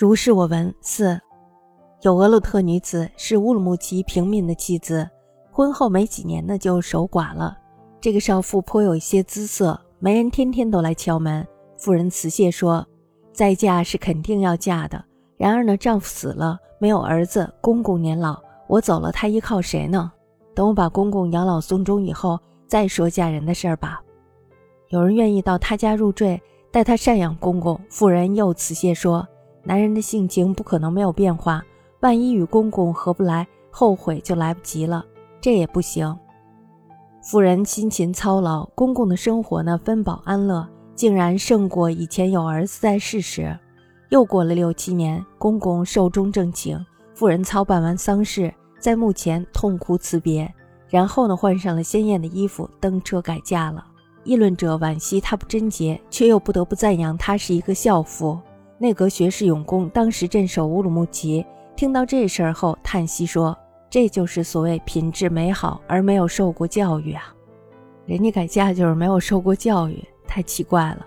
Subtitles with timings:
[0.00, 0.74] 如是我闻。
[0.80, 1.20] 四，
[2.00, 5.06] 有俄鲁特女子是乌鲁木齐平民的妻子，
[5.52, 7.58] 婚后没几年呢就守寡了。
[8.00, 11.46] 这个少妇颇有一些姿色，媒人天天都来敲门。
[11.76, 12.82] 妇人辞谢说
[13.30, 15.04] ：“再嫁是肯定要嫁的，
[15.36, 20.10] 然而呢，丈夫死了，没有儿子，公公年老，我走了，她依靠谁呢？
[20.54, 24.00] 等我把公公养老送终以后，再说嫁人的事儿吧。”
[24.88, 26.40] 有人愿意到她家入赘，
[26.72, 27.78] 带她赡养公公。
[27.90, 29.28] 妇人又辞谢说。
[29.62, 31.62] 男人的性情不可能没有变化，
[32.00, 35.04] 万一与公公合不来，后悔就来不及了。
[35.40, 36.16] 这也不行。
[37.22, 43.56] 妇人辛勤操劳，公公的生活呢分饱安乐，竟然胜过以前有儿子在世时。
[44.08, 46.78] 又过了六七年，公公寿终正寝，
[47.14, 50.52] 妇人操办完丧事，在墓前痛哭辞别，
[50.88, 53.84] 然后呢换上了鲜艳的衣服，登车改嫁了。
[54.24, 58.38] 议论者惋惜她不贞洁，却又不得不赞扬她是一个孝妇。
[58.82, 61.44] 内阁学士永公当时镇守乌鲁木齐，
[61.76, 63.54] 听到这事儿后叹息说
[63.90, 67.24] ：“这就是所谓品质美好而没有受过教育啊！
[68.06, 71.04] 人家改嫁就是没有受过教育，太奇怪了。”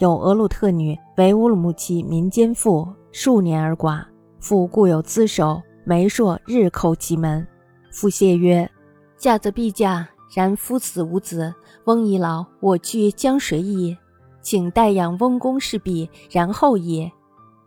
[0.00, 4.04] 有俄鲁特女为乌鲁木齐民间妇，数年而寡，
[4.38, 7.46] 妇固有资守，媒妁日叩其门。
[7.90, 8.70] 妇谢曰
[9.16, 10.06] ：“嫁则必嫁，
[10.36, 11.54] 然夫死无子，
[11.86, 13.96] 翁已老，我去将谁矣？”
[14.44, 17.10] 请代养翁公事毕，然后也。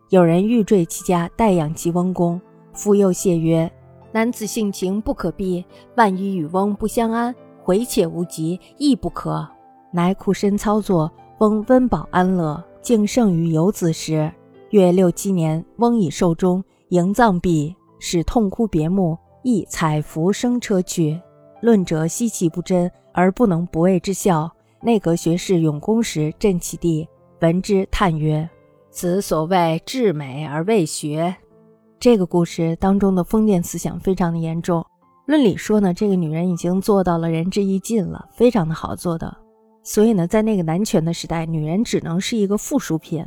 [0.09, 2.39] 有人欲坠其家，代养其翁公。
[2.71, 3.69] 夫又谢曰
[4.13, 7.33] ：“男子性情不可避，万一与翁不相安，
[7.63, 9.45] 回且无及，亦不可。”
[9.91, 14.31] 乃苦身操作，翁温饱安乐，竟胜于游子时。
[14.69, 21.19] 约六七年，翁已寿终，迎葬毕，使痛哭别目，亦采服生车去。
[21.61, 24.47] 论者稀奇不真，而不能不为之笑。
[24.87, 27.05] 内阁学士永恭时，镇其弟，
[27.41, 28.49] 闻之叹曰
[28.89, 31.35] ：“此所谓至美而未学。”
[31.99, 34.81] 这个故事当中的封建思想非常的严重。
[35.25, 39.35] 论理说呢，这个女人已经做到了仁至义尽了，非常的好做的。
[39.83, 43.25] 所以呢，在那个男权的时代，女人只能是一个附属品。